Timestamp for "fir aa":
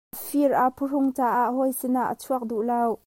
0.27-0.69